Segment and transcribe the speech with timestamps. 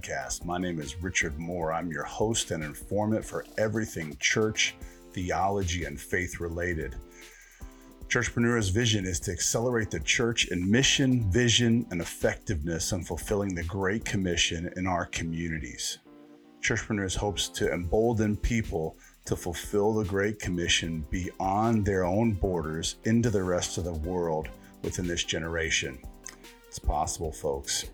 [0.00, 0.46] Podcast.
[0.46, 1.74] My name is Richard Moore.
[1.74, 4.74] I'm your host and informant for everything church,
[5.12, 6.96] theology, and faith related.
[8.08, 13.64] Churchpreneurs' vision is to accelerate the church in mission, vision, and effectiveness on fulfilling the
[13.64, 15.98] Great Commission in our communities.
[16.62, 23.28] Churchpreneurs hopes to embolden people to fulfill the Great Commission beyond their own borders into
[23.28, 24.48] the rest of the world
[24.82, 25.98] within this generation.
[26.68, 27.84] It's possible, folks.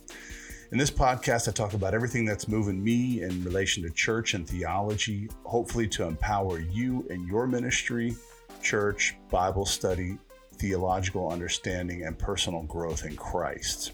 [0.72, 4.48] In this podcast, I talk about everything that's moving me in relation to church and
[4.48, 8.16] theology, hopefully to empower you in your ministry,
[8.62, 10.18] church, Bible study,
[10.56, 13.92] theological understanding, and personal growth in Christ.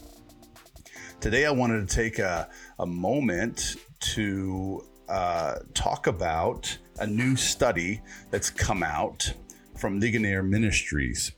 [1.21, 3.77] Today, I wanted to take a, a moment
[4.15, 9.31] to uh, talk about a new study that's come out
[9.77, 11.33] from Ligonier Ministries.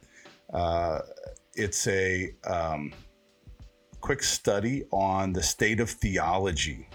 [0.52, 1.00] Uh,
[1.54, 2.92] it's a um,
[4.04, 6.86] quick study on the state of theology.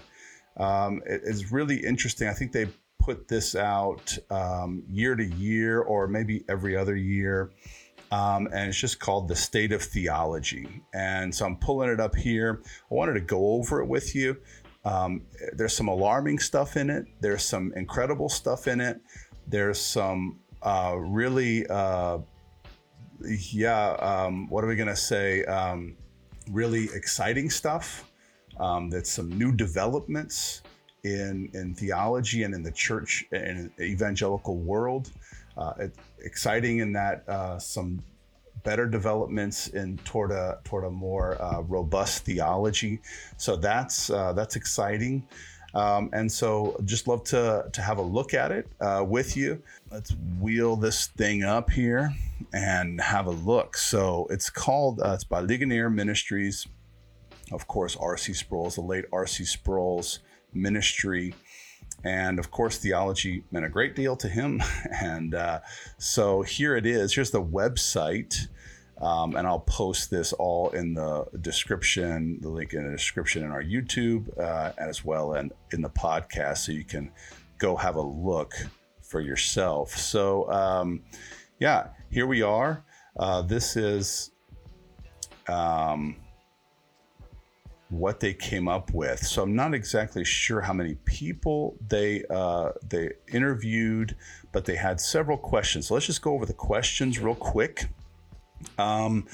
[0.56, 2.28] Um, it, it's really interesting.
[2.28, 2.68] I think they
[3.00, 7.50] put this out um, year to year or maybe every other year.
[8.12, 10.82] Um, and it's just called The State of Theology.
[10.94, 12.62] And so I'm pulling it up here.
[12.64, 14.36] I wanted to go over it with you.
[14.84, 19.00] Um, there's some alarming stuff in it, there's some incredible stuff in it,
[19.48, 22.18] there's some uh, really, uh,
[23.52, 25.44] yeah, um, what are we going to say?
[26.50, 28.10] Really exciting stuff.
[28.58, 30.62] Um, that's some new developments
[31.04, 35.10] in in theology and in the church and evangelical world.
[35.56, 38.02] Uh, it, exciting in that uh, some
[38.62, 43.00] better developments in toward a toward a more uh, robust theology.
[43.36, 45.26] So that's uh, that's exciting.
[45.74, 49.62] Um, and so just love to, to have a look at it uh, with you.
[49.90, 52.14] Let's wheel this thing up here
[52.52, 53.76] and have a look.
[53.76, 56.66] So it's called, uh, it's by Ligonier Ministries.
[57.52, 58.32] Of course, R.C.
[58.32, 59.44] Sproul's, the late R.C.
[59.44, 60.20] Sproul's
[60.52, 61.34] ministry.
[62.04, 64.62] And of course, theology meant a great deal to him.
[65.02, 65.60] And uh,
[65.98, 67.14] so here it is.
[67.14, 68.48] Here's the website.
[69.00, 73.50] Um, and I'll post this all in the description, the link in the description in
[73.50, 77.10] our YouTube, uh, as well and in the podcast, so you can
[77.58, 78.54] go have a look
[79.02, 79.96] for yourself.
[79.96, 81.02] So, um,
[81.58, 82.84] yeah, here we are.
[83.18, 84.32] Uh, this is
[85.48, 86.16] um,
[87.88, 89.26] what they came up with.
[89.26, 94.16] So I'm not exactly sure how many people they uh, they interviewed,
[94.52, 95.88] but they had several questions.
[95.88, 97.88] So let's just go over the questions real quick.
[98.78, 99.26] Um,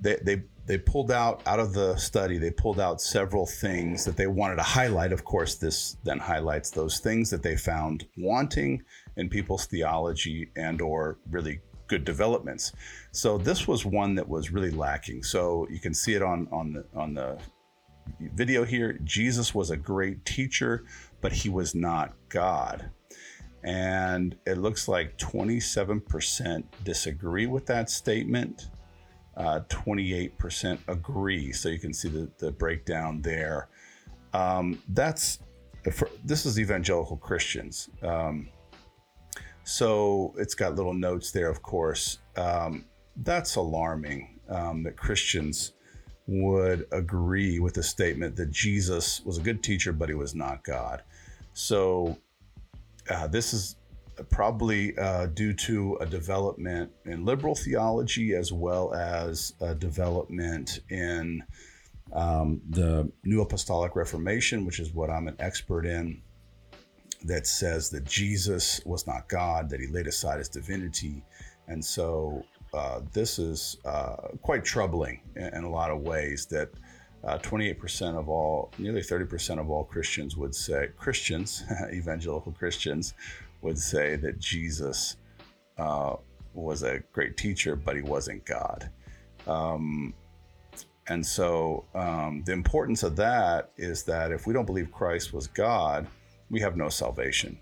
[0.00, 4.16] they, they they pulled out out of the study they pulled out several things that
[4.16, 5.12] they wanted to highlight.
[5.12, 8.82] Of course this then highlights those things that they found wanting
[9.16, 12.72] in people's theology and or really good developments.
[13.12, 15.22] So this was one that was really lacking.
[15.22, 17.38] So you can see it on on the on the
[18.20, 18.98] video here.
[19.04, 20.84] Jesus was a great teacher
[21.20, 22.90] but he was not god
[23.64, 28.70] and it looks like 27% disagree with that statement.
[29.36, 31.52] Uh, 28% agree.
[31.52, 33.68] So you can see the, the breakdown there.
[34.32, 35.38] Um, that's
[35.92, 37.88] for, this is evangelical Christians.
[38.02, 38.48] Um,
[39.64, 42.18] so it's got little notes there, of course.
[42.36, 42.84] Um,
[43.16, 45.72] that's alarming um, that Christians
[46.26, 50.62] would agree with the statement that Jesus was a good teacher, but he was not
[50.64, 51.02] God.
[51.52, 52.18] So
[53.10, 53.76] uh, this is
[54.30, 61.42] probably uh, due to a development in liberal theology as well as a development in
[62.12, 66.22] um, the New Apostolic Reformation, which is what I'm an expert in,
[67.24, 71.22] that says that Jesus was not God, that he laid aside his divinity.
[71.66, 76.70] And so uh, this is uh, quite troubling in, in, a lot of ways that.
[77.24, 83.14] 28% uh, of all, nearly 30% of all Christians would say, Christians, evangelical Christians,
[83.62, 85.16] would say that Jesus
[85.78, 86.16] uh,
[86.54, 88.90] was a great teacher, but he wasn't God.
[89.46, 90.14] Um,
[91.08, 95.46] and so um, the importance of that is that if we don't believe Christ was
[95.46, 96.06] God,
[96.50, 97.58] we have no salvation.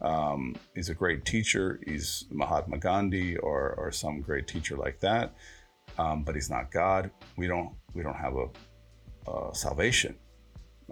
[0.00, 1.80] Um, he's a great teacher.
[1.86, 5.34] He's Mahatma Gandhi or, or some great teacher like that,
[5.98, 7.10] um, but he's not God.
[7.36, 8.46] We don't we don't have a,
[9.30, 10.16] a salvation,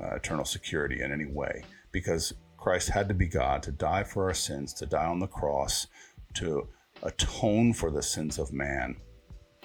[0.01, 1.63] uh, eternal security in any way
[1.93, 5.27] because Christ had to be God to die for our sins, to die on the
[5.27, 5.87] cross,
[6.35, 6.69] to
[7.03, 8.97] atone for the sins of man.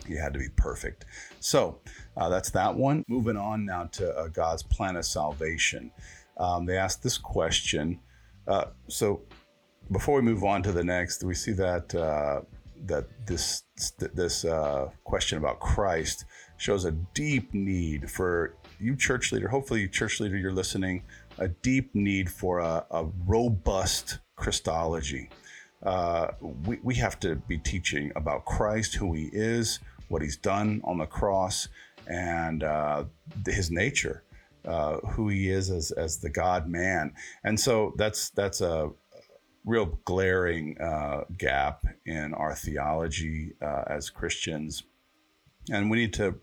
[0.08, 1.06] He had to be perfect.
[1.40, 1.80] So
[2.18, 3.04] uh, that's that one.
[3.08, 5.92] Moving on now to uh, God's plan of salvation.
[6.38, 8.00] Um, they asked this question.
[8.48, 9.22] Uh, so
[9.92, 12.42] before we move on to the next, we see that uh,
[12.86, 13.64] that this
[13.98, 16.25] this uh, question about Christ
[16.58, 21.03] shows a deep need for you church leader, hopefully, you church leader, you're listening,
[21.38, 25.30] a deep need for a, a robust Christology.
[25.81, 26.27] Uh,
[26.65, 30.97] we, we have to be teaching about Christ, who he is, what he's done on
[30.97, 31.69] the cross,
[32.07, 33.06] and uh,
[33.45, 34.24] his nature,
[34.65, 37.13] uh, who he is as, as the God man.
[37.44, 38.91] And so that's, that's a
[39.65, 44.83] real glaring uh, gap in our theology uh, as Christians.
[45.71, 46.36] And we need to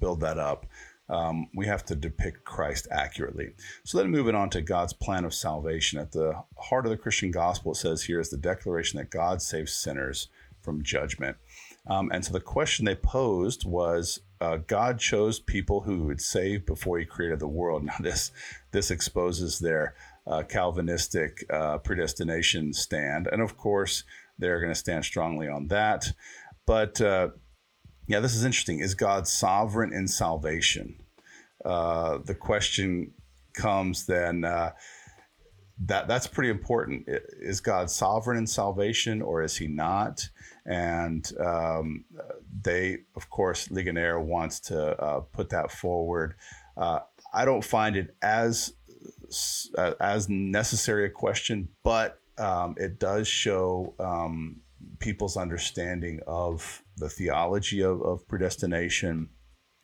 [0.00, 0.66] build that up.
[1.08, 3.50] Um, we have to depict Christ accurately.
[3.84, 5.98] So then moving on to God's plan of salvation.
[5.98, 9.42] At the heart of the Christian gospel, it says here is the declaration that God
[9.42, 10.28] saves sinners
[10.62, 11.36] from judgment.
[11.86, 16.64] Um, and so the question they posed was uh, God chose people who would save
[16.64, 17.84] before he created the world.
[17.84, 18.32] Now, this,
[18.70, 19.94] this exposes their
[20.26, 23.28] uh, Calvinistic uh, predestination stand.
[23.30, 24.04] And of course,
[24.38, 26.12] they're going to stand strongly on that.
[26.66, 27.28] But uh,
[28.06, 28.80] yeah, this is interesting.
[28.80, 30.96] Is God sovereign in salvation?
[31.64, 33.12] Uh, the question
[33.54, 34.44] comes then.
[34.44, 34.72] Uh,
[35.86, 37.08] that that's pretty important.
[37.08, 40.28] Is God sovereign in salvation, or is He not?
[40.66, 42.04] And um,
[42.62, 46.34] they, of course, Ligonier wants to uh, put that forward.
[46.76, 47.00] Uh,
[47.32, 48.74] I don't find it as
[49.76, 54.60] uh, as necessary a question, but um, it does show um,
[55.00, 59.28] people's understanding of the theology of, of predestination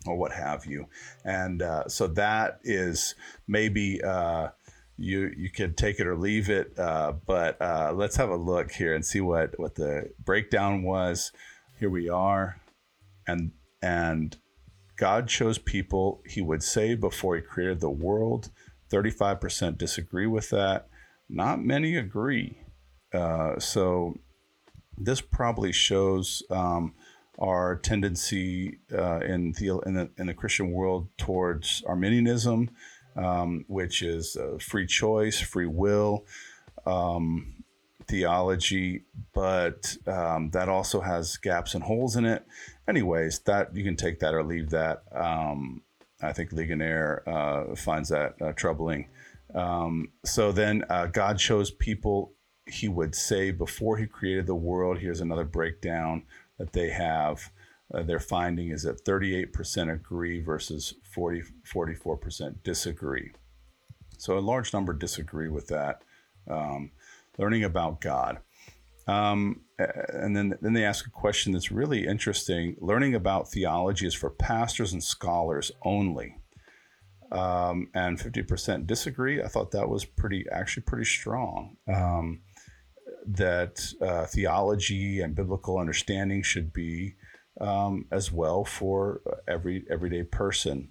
[0.07, 0.87] or what have you.
[1.25, 3.15] And uh, so that is
[3.47, 4.49] maybe uh,
[4.97, 6.79] you you can take it or leave it.
[6.79, 11.33] Uh, but uh, let's have a look here and see what what the breakdown was.
[11.79, 12.61] Here we are,
[13.27, 13.53] and
[13.83, 14.37] and
[14.97, 18.51] God chose people He would save before He created the world.
[18.91, 20.89] Thirty five percent disagree with that.
[21.29, 22.59] Not many agree.
[23.13, 24.15] Uh, so
[25.01, 26.43] this probably shows.
[26.51, 26.95] Um,
[27.39, 32.69] our tendency uh, in the in the in the Christian world towards Arminianism,
[33.17, 36.27] um, which is uh, free choice, free will
[36.87, 37.65] um,
[38.07, 39.05] theology,
[39.35, 42.45] but um, that also has gaps and holes in it.
[42.89, 45.03] Anyways, that you can take that or leave that.
[45.13, 45.83] Um,
[46.23, 49.09] I think Ligonier uh, finds that uh, troubling.
[49.55, 52.33] Um, so then uh, God chose people
[52.71, 54.99] he would say before he created the world.
[54.99, 56.25] Here's another breakdown
[56.59, 57.51] that they have.
[57.93, 63.33] Uh, their finding is that 38% agree versus 40, 44% disagree.
[64.19, 66.03] So a large number disagree with that.
[66.49, 66.93] Um,
[67.39, 68.39] learning about God.
[69.09, 72.77] Um, and then, then they ask a question that's really interesting.
[72.81, 76.37] Learning about theology is for pastors and scholars only.
[77.33, 79.43] Um, and 50% disagree.
[79.43, 81.77] I thought that was pretty, actually pretty strong.
[81.89, 82.41] Um,
[83.27, 87.15] that uh, theology and biblical understanding should be
[87.61, 90.89] um, as well for every everyday person.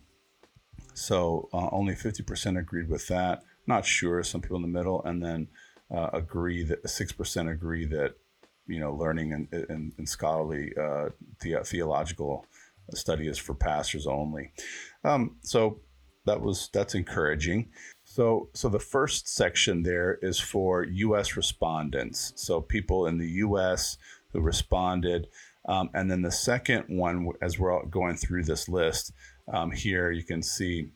[0.94, 3.44] So uh, only 50% agreed with that.
[3.68, 5.48] Not sure, some people in the middle, and then
[5.96, 8.16] uh, agree that 6% agree that
[8.68, 11.10] you know learning and, and, and scholarly uh,
[11.42, 12.46] the, theological
[12.94, 14.52] study is for pastors only.
[15.04, 15.80] Um, so
[16.26, 17.70] that was that's encouraging.
[18.20, 21.38] So so the first section there is for U.S.
[21.38, 22.34] respondents.
[22.36, 23.98] So people in the U.S.
[24.34, 25.30] who responded.
[25.70, 29.14] Um, and then the second one, as we're going through this list
[29.48, 30.90] um, here, you can see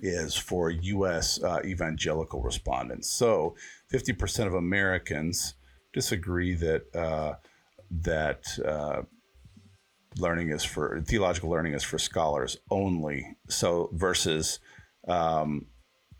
[0.00, 1.42] is for U.S.
[1.42, 3.10] Uh, evangelical respondents.
[3.10, 3.56] So
[3.92, 5.54] 50% of Americans
[5.92, 7.34] disagree that uh,
[7.90, 9.02] that uh,
[10.18, 13.38] learning is for theological learning is for scholars only.
[13.48, 14.60] So versus
[15.08, 15.66] um,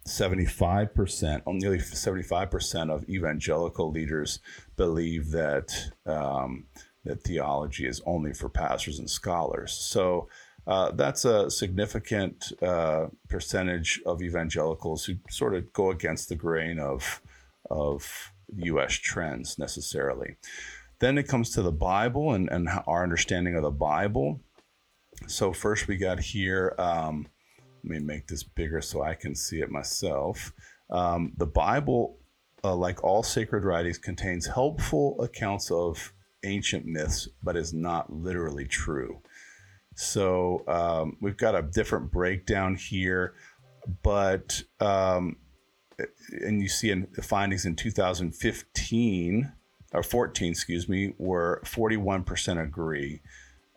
[0.07, 4.41] 75%, nearly 75% of evangelical leaders
[4.77, 5.73] believe that
[6.07, 6.67] um,
[7.05, 9.73] that theology is only for pastors and scholars.
[9.73, 10.29] So
[10.67, 16.79] uh, that's a significant uh, percentage of evangelicals who sort of go against the grain
[16.79, 17.21] of,
[17.71, 18.95] of U.S.
[18.95, 20.37] trends necessarily.
[21.01, 24.41] Then it comes to the Bible and, and our understanding of the Bible.
[25.27, 27.27] So, first we got here, um,
[27.85, 30.53] let me make this bigger so I can see it myself.
[30.91, 32.19] Um, the Bible,
[32.63, 36.13] uh, like all sacred writings, contains helpful accounts of
[36.45, 39.21] ancient myths, but is not literally true.
[39.97, 43.35] So um, we've got a different breakdown here,
[44.03, 45.37] but um,
[46.31, 49.53] and you see in the findings in 2015
[49.93, 53.21] or 14, excuse me, were 41% agree.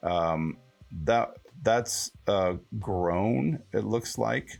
[0.01, 0.57] Um,
[0.91, 3.63] that that's uh, grown.
[3.73, 4.59] It looks like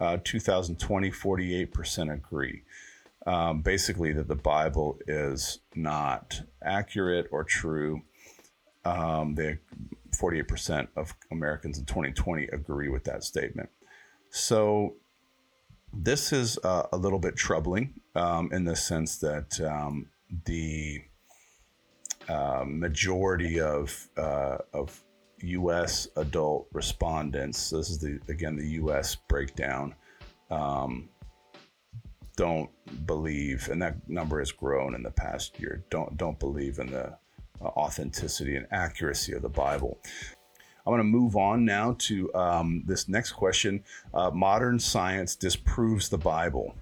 [0.00, 2.62] uh, 2020, 48% agree
[3.28, 8.02] um, basically that the Bible is not accurate or true.
[8.84, 9.58] Um, they
[10.16, 13.68] 48% of Americans in 2020 agree with that statement.
[14.30, 14.96] So
[15.92, 20.06] this is uh, a little bit troubling um, in the sense that um,
[20.46, 21.02] the
[22.28, 25.02] uh, majority of uh, of
[25.42, 26.08] U.S.
[26.16, 27.70] adult respondents.
[27.70, 29.14] This is the again the U.S.
[29.14, 29.94] breakdown.
[30.50, 31.08] Um,
[32.36, 32.70] don't
[33.06, 35.84] believe, and that number has grown in the past year.
[35.90, 37.16] Don't don't believe in the
[37.60, 39.98] uh, authenticity and accuracy of the Bible.
[40.86, 43.84] I'm going to move on now to um, this next question.
[44.14, 46.74] Uh, modern science disproves the Bible.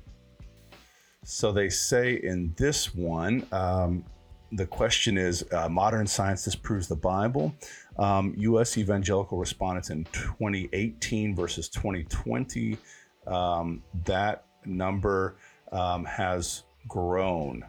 [1.24, 4.04] So they say in this one, um,
[4.52, 7.54] the question is uh, modern science disproves the Bible.
[7.98, 8.78] Um, U.S.
[8.78, 12.78] evangelical respondents in 2018 versus 2020,
[13.26, 15.36] um, that number
[15.72, 17.64] um, has grown.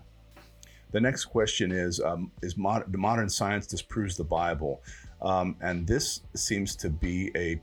[0.92, 4.82] The next question is um, Is mod- modern science disproves the Bible?
[5.22, 7.60] Um, and this seems to be a,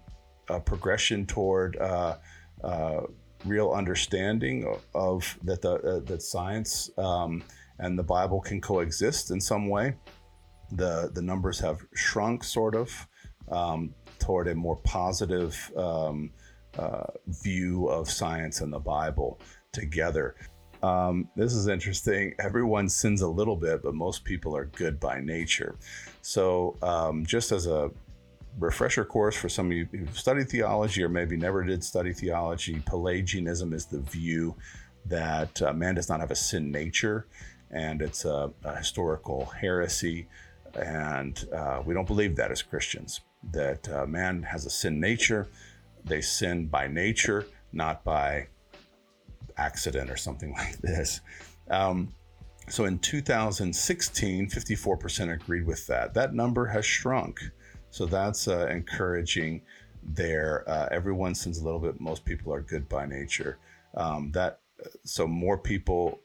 [0.53, 2.17] a progression toward uh,
[2.63, 3.03] uh,
[3.45, 7.43] real understanding of, of that the uh, that science um,
[7.79, 9.97] and the Bible can coexist in some way.
[10.73, 13.09] The the numbers have shrunk sort of
[13.51, 16.31] um, toward a more positive um,
[16.79, 17.05] uh,
[17.43, 19.41] view of science and the Bible
[19.73, 20.35] together.
[20.83, 22.35] Um, this is interesting.
[22.39, 25.77] Everyone sins a little bit, but most people are good by nature.
[26.21, 27.91] So, um, just as a
[28.59, 32.83] refresher course for some of you who've studied theology or maybe never did study theology,
[32.87, 34.55] Pelagianism is the view
[35.07, 37.27] that uh, man does not have a sin nature,
[37.75, 40.29] and it's a, a historical heresy.
[40.75, 43.21] And uh, we don't believe that as Christians,
[43.53, 45.49] that uh, man has a sin nature.
[46.05, 48.47] They sin by nature, not by
[49.57, 51.21] accident or something like this.
[51.69, 52.15] Um,
[52.69, 56.15] so in 2016, 54% agreed with that.
[56.15, 57.41] That number has shrunk.
[57.91, 59.63] So that's uh, encouraging
[60.03, 60.65] there.
[60.67, 62.01] Uh, everyone sins a little bit.
[62.01, 63.59] Most people are good by nature.
[63.95, 64.61] Um, that
[65.05, 66.21] so more people.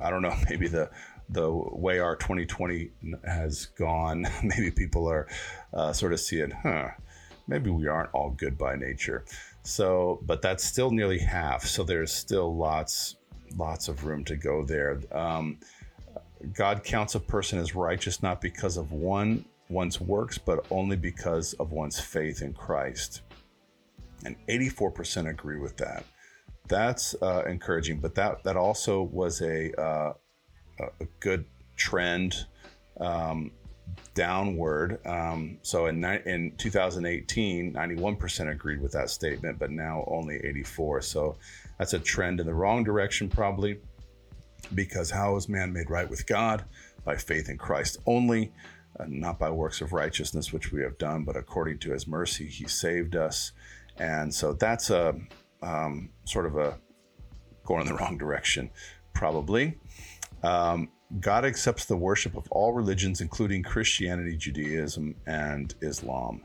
[0.00, 0.34] I don't know.
[0.50, 0.90] Maybe the
[1.30, 2.90] the way our 2020
[3.24, 4.26] has gone.
[4.42, 5.26] Maybe people are
[5.74, 6.88] uh, sort of seeing, huh?
[7.46, 9.24] Maybe we aren't all good by nature.
[9.62, 11.64] So, but that's still nearly half.
[11.64, 13.16] So there's still lots,
[13.58, 15.00] lots of room to go there.
[15.12, 15.58] Um,
[16.54, 21.52] God counts a person as righteous not because of one one's works, but only because
[21.54, 23.20] of one's faith in Christ.
[24.24, 26.04] And 84% agree with that.
[26.68, 30.12] That's uh, encouraging, but that that also was a uh,
[30.78, 31.44] a good
[31.76, 32.46] trend
[33.00, 33.52] um,
[34.14, 35.04] downward.
[35.06, 41.02] Um, so in, in 2018, 91% agreed with that statement, but now only 84.
[41.02, 41.36] So
[41.78, 43.78] that's a trend in the wrong direction, probably,
[44.74, 46.64] because how is man made right with God?
[47.04, 48.52] By faith in Christ only,
[48.98, 52.46] uh, not by works of righteousness, which we have done, but according to his mercy,
[52.46, 53.52] he saved us.
[53.98, 55.14] And so that's a
[55.62, 56.78] um, sort of a
[57.64, 58.70] going in the wrong direction,
[59.14, 59.78] probably.
[60.42, 66.44] Um, God accepts the worship of all religions, including Christianity, Judaism, and Islam.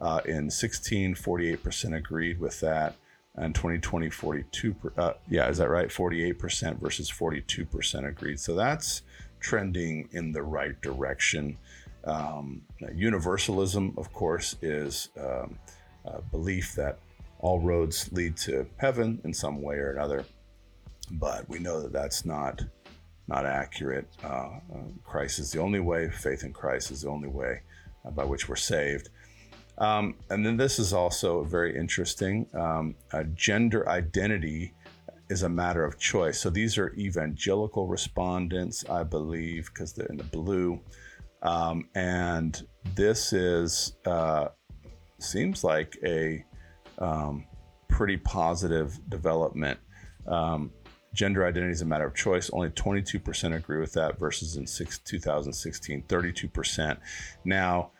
[0.00, 2.94] Uh, in 16, 48% agreed with that.
[3.36, 5.88] And 2020, 42, uh, yeah, is that right?
[5.88, 8.40] 48% versus 42% agreed.
[8.40, 9.02] So that's
[9.40, 11.56] trending in the right direction.
[12.04, 12.62] Um,
[12.94, 15.58] universalism, of course, is um,
[16.04, 16.98] a belief that
[17.46, 20.24] all roads lead to heaven in some way or another.
[21.12, 22.60] But we know that that's not
[23.28, 24.08] not accurate.
[24.22, 26.10] Uh, uh, Christ is the only way.
[26.10, 27.62] Faith in Christ is the only way
[28.04, 29.10] uh, by which we're saved.
[29.78, 32.46] Um, and then this is also very interesting.
[32.54, 32.94] Um,
[33.34, 34.74] gender identity
[35.28, 36.40] is a matter of choice.
[36.40, 40.80] So these are evangelical respondents, I believe, because they're in the blue.
[41.42, 44.48] Um, and this is uh,
[45.18, 46.44] seems like a
[46.98, 47.44] um,
[47.88, 49.78] pretty positive development.
[50.26, 50.72] Um,
[51.14, 52.50] gender identity is a matter of choice.
[52.50, 56.98] Only 22% agree with that versus in six, 2016, 32%.
[57.44, 57.90] Now,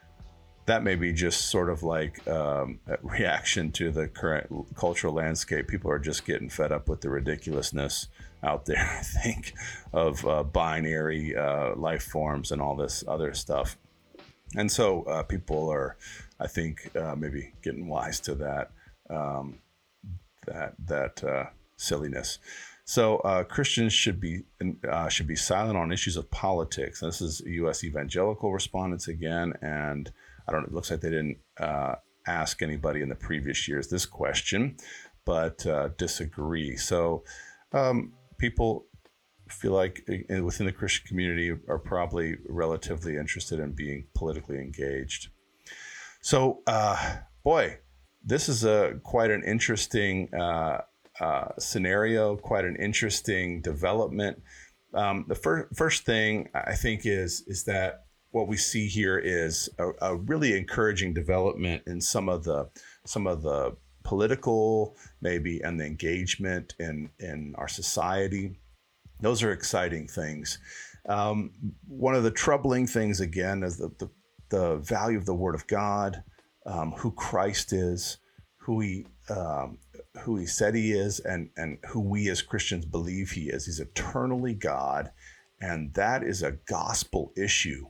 [0.66, 5.68] that may be just sort of like um, a reaction to the current cultural landscape.
[5.68, 8.08] People are just getting fed up with the ridiculousness
[8.42, 9.54] out there, I think,
[9.92, 13.78] of uh, binary uh, life forms and all this other stuff.
[14.56, 15.96] And so uh, people are,
[16.38, 18.70] I think, uh, maybe getting wise to that
[19.10, 19.58] um,
[20.46, 21.46] that that uh,
[21.76, 22.38] silliness.
[22.84, 24.42] So uh, Christians should be
[24.88, 27.00] uh, should be silent on issues of politics.
[27.00, 27.82] This is U.S.
[27.82, 30.10] evangelical respondents again, and
[30.46, 30.64] I don't.
[30.64, 31.96] It looks like they didn't uh,
[32.26, 34.76] ask anybody in the previous years this question,
[35.25, 36.76] but uh, disagree.
[36.76, 37.25] So
[37.72, 38.86] um, people
[39.48, 45.28] feel like uh, within the Christian community are probably relatively interested in being politically engaged.
[46.20, 47.78] So, uh, boy,
[48.26, 50.80] this is a quite an interesting uh,
[51.21, 54.42] uh, scenario, quite an interesting development.
[54.92, 59.71] Um, the first first thing I think is is that what we see here is
[59.78, 62.68] a, a, really encouraging development in some of the
[63.06, 68.59] some of the political maybe and the engagement in in our society.
[69.21, 70.59] Those are exciting things.
[71.09, 71.52] Um,
[71.87, 74.11] one of the troubling things again is the, the,
[74.50, 76.23] the value of the Word of God,
[76.66, 78.18] um, who Christ is,
[78.58, 79.78] who he um,
[80.23, 83.66] who he said he is, and and who we as Christians believe he is.
[83.66, 85.11] He's eternally God,
[85.61, 87.87] and that is a gospel issue.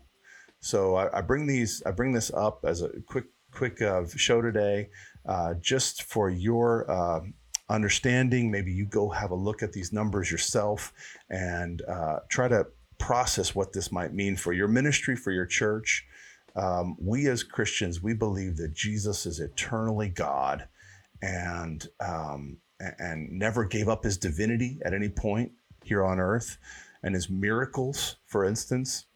[0.60, 4.42] So I, I bring these I bring this up as a quick quick uh, show
[4.42, 4.90] today,
[5.26, 6.90] uh, just for your.
[6.90, 7.20] Uh,
[7.68, 10.92] understanding maybe you go have a look at these numbers yourself
[11.30, 12.64] and uh, try to
[12.98, 16.06] process what this might mean for your ministry, for your church.
[16.56, 20.66] Um, we as Christians, we believe that Jesus is eternally God
[21.22, 22.56] and um,
[22.98, 25.52] and never gave up his divinity at any point
[25.84, 26.58] here on earth.
[27.02, 29.06] And his miracles, for instance,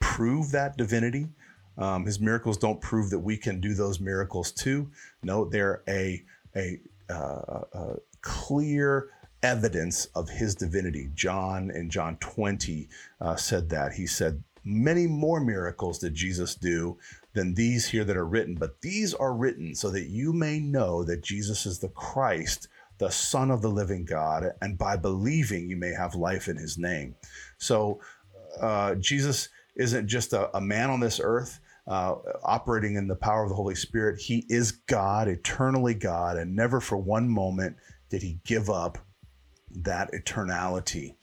[0.00, 1.28] prove that divinity.
[1.76, 4.90] Um, his miracles don't prove that we can do those miracles too.
[5.22, 6.22] No, they're a
[6.56, 6.80] a,
[7.10, 9.08] uh, a clear
[9.42, 11.10] evidence of his divinity.
[11.14, 12.88] John in John 20
[13.20, 13.92] uh, said that.
[13.92, 16.98] He said, Many more miracles did Jesus do
[17.34, 21.04] than these here that are written, but these are written so that you may know
[21.04, 22.68] that Jesus is the Christ,
[22.98, 26.78] the Son of the living God, and by believing you may have life in his
[26.78, 27.14] name.
[27.58, 28.00] So
[28.60, 31.60] uh, Jesus isn't just a, a, man on this earth.
[31.86, 36.56] Uh, operating in the power of the Holy Spirit, He is God, eternally God, and
[36.56, 37.76] never for one moment
[38.08, 38.96] did He give up
[39.70, 41.16] that eternality,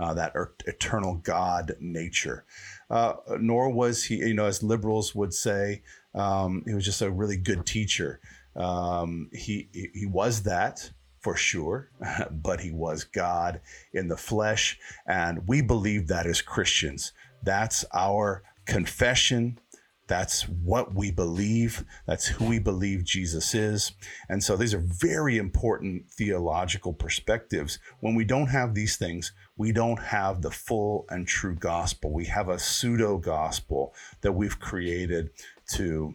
[0.00, 2.44] uh, that er- eternal God nature.
[2.90, 5.82] Uh, nor was he, you know, as liberals would say,
[6.14, 8.20] um, he was just a really good teacher.
[8.56, 11.90] Um, he, he was that for sure,
[12.30, 13.60] but he was God
[13.92, 14.78] in the flesh.
[15.06, 17.12] And we believe that as Christians.
[17.42, 19.58] That's our confession.
[20.06, 21.84] That's what we believe.
[22.06, 23.92] That's who we believe Jesus is.
[24.28, 27.78] And so these are very important theological perspectives.
[28.00, 32.12] When we don't have these things, we don't have the full and true gospel.
[32.12, 33.92] We have a pseudo gospel
[34.22, 35.30] that we've created
[35.72, 36.14] to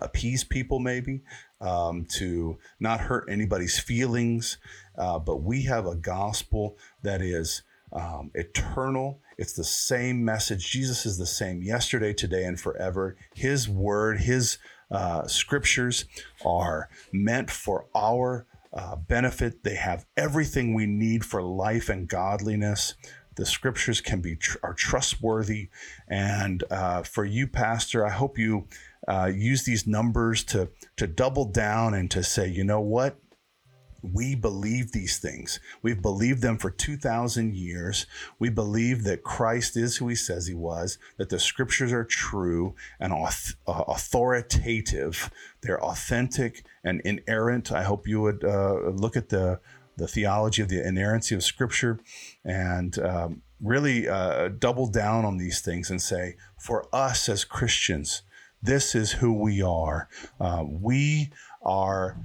[0.00, 1.22] appease people, maybe,
[1.60, 4.58] um, to not hurt anybody's feelings.
[4.98, 9.20] Uh, but we have a gospel that is um, eternal.
[9.38, 10.68] It's the same message.
[10.68, 13.16] Jesus is the same yesterday, today, and forever.
[13.34, 14.58] His word, his
[14.90, 16.04] uh, scriptures
[16.44, 19.64] are meant for our uh, benefit.
[19.64, 22.94] They have everything we need for life and godliness.
[23.36, 25.68] The scriptures can be tr- are trustworthy,
[26.08, 28.68] and uh, for you, Pastor, I hope you
[29.08, 33.18] uh, use these numbers to to double down and to say, you know what,
[34.12, 35.60] we believe these things.
[35.82, 38.06] We've believed them for 2,000 years.
[38.38, 42.74] We believe that Christ is who he says he was, that the scriptures are true
[43.00, 43.26] and uh,
[43.66, 45.30] authoritative.
[45.62, 47.72] They're authentic and inerrant.
[47.72, 49.60] I hope you would uh, look at the,
[49.96, 52.00] the theology of the inerrancy of scripture
[52.44, 58.22] and um, really uh, double down on these things and say, for us as Christians,
[58.62, 60.08] this is who we are.
[60.40, 61.30] Uh, we
[61.62, 62.18] are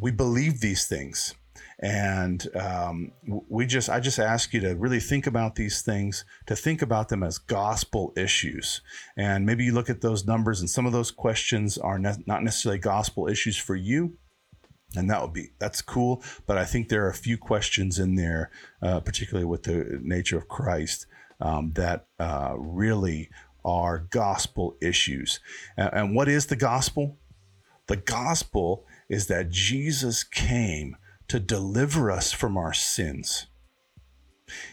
[0.00, 1.34] we believe these things.
[1.80, 3.12] And um,
[3.48, 7.08] we just i just ask you to really think about these things to think about
[7.08, 8.80] them as gospel issues.
[9.16, 12.42] And maybe you look at those numbers and some of those questions are ne- not
[12.42, 14.18] necessarily gospel issues for you.
[14.96, 16.24] And that would be that's cool.
[16.46, 18.50] But i think there are a few questions in there
[18.82, 21.06] uh, particularly with the nature of christ
[21.40, 23.30] um, that uh, really
[23.64, 25.40] are gospel issues.
[25.76, 27.18] And, and what is the gospel
[27.88, 30.96] the gospel is that Jesus came
[31.26, 33.46] to deliver us from our sins.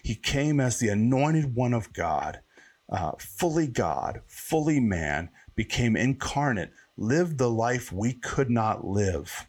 [0.04, 2.42] He came as the anointed one of God,
[2.90, 9.48] uh, fully God, fully man, became incarnate, lived the life we could not live,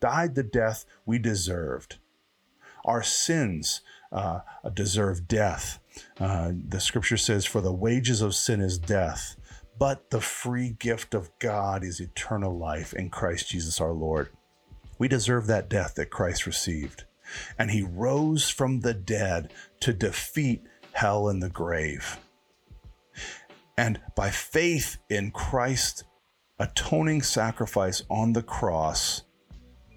[0.00, 1.96] died the death we deserved.
[2.84, 4.40] Our sins uh,
[4.74, 5.78] deserve death.
[6.18, 9.36] Uh, the scripture says, For the wages of sin is death
[9.82, 14.28] but the free gift of God is eternal life in Christ Jesus our Lord.
[14.96, 17.02] We deserve that death that Christ received.
[17.58, 22.16] And he rose from the dead to defeat hell and the grave.
[23.76, 26.04] And by faith in Christ's
[26.60, 29.22] atoning sacrifice on the cross,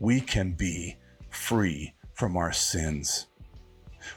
[0.01, 0.95] we can be
[1.29, 3.27] free from our sins.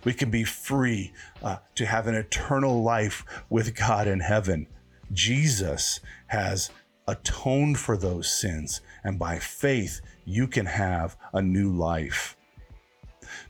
[0.04, 4.66] We can be free uh, to have an eternal life with God in heaven
[5.12, 6.70] Jesus has
[7.06, 8.80] atoned for those sins.
[9.02, 12.36] And by faith, you can have a new life.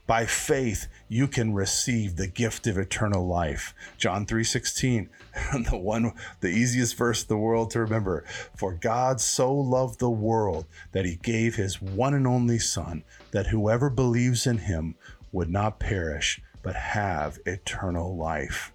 [0.07, 3.73] By faith, you can receive the gift of eternal life.
[3.97, 5.07] John 3:16,
[5.69, 8.25] the one the easiest verse in the world to remember.
[8.55, 13.47] For God so loved the world that he gave his one and only son that
[13.47, 14.95] whoever believes in him
[15.31, 18.73] would not perish but have eternal life.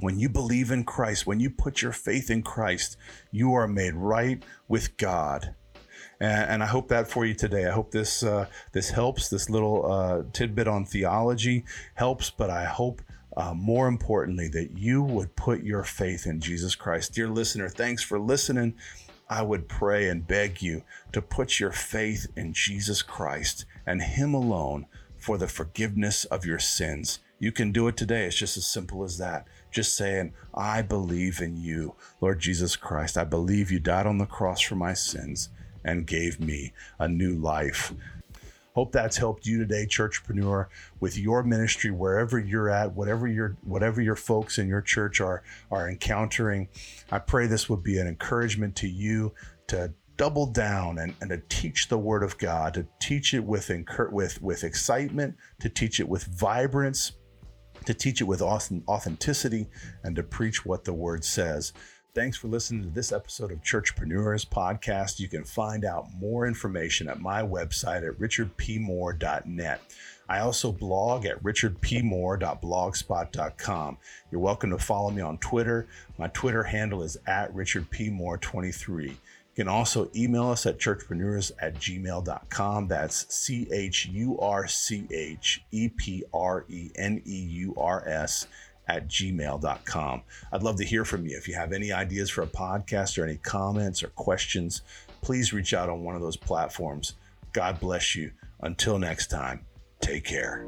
[0.00, 2.96] When you believe in Christ, when you put your faith in Christ,
[3.30, 5.54] you are made right with God.
[6.20, 7.66] And, and I hope that for you today.
[7.66, 9.28] I hope this uh, this helps.
[9.28, 13.02] This little uh, tidbit on theology helps, but I hope.
[13.36, 17.14] Uh, more importantly, that you would put your faith in Jesus Christ.
[17.14, 18.76] Dear listener, thanks for listening.
[19.28, 24.34] I would pray and beg you to put your faith in Jesus Christ and Him
[24.34, 27.18] alone for the forgiveness of your sins.
[27.38, 28.26] You can do it today.
[28.26, 29.48] It's just as simple as that.
[29.74, 33.18] Just saying, I believe in you, Lord Jesus Christ.
[33.18, 35.48] I believe you died on the cross for my sins
[35.84, 37.92] and gave me a new life.
[38.76, 40.66] Hope that's helped you today, churchpreneur,
[41.00, 45.42] with your ministry wherever you're at, whatever your whatever your folks in your church are
[45.72, 46.68] are encountering.
[47.10, 49.34] I pray this would be an encouragement to you
[49.66, 53.72] to double down and, and to teach the word of God, to teach it with
[54.12, 57.12] with with excitement, to teach it with vibrance,
[57.86, 59.66] to teach it with authenticity,
[60.02, 61.72] and to preach what the word says.
[62.14, 65.18] Thanks for listening to this episode of Churchpreneurs Podcast.
[65.18, 69.80] You can find out more information at my website at richardpmoore.net.
[70.28, 73.98] I also blog at richardpmoore.blogspot.com.
[74.30, 75.88] You're welcome to follow me on Twitter.
[76.16, 79.16] My Twitter handle is at richardpmoore23.
[79.54, 82.88] You can also email us at churchpreneurs at gmail.com.
[82.88, 88.02] That's C H U R C H E P R E N E U R
[88.08, 88.48] S
[88.88, 90.22] at gmail.com.
[90.52, 91.36] I'd love to hear from you.
[91.36, 94.82] If you have any ideas for a podcast or any comments or questions,
[95.22, 97.14] please reach out on one of those platforms.
[97.52, 98.32] God bless you.
[98.60, 99.64] Until next time,
[100.00, 100.66] take care.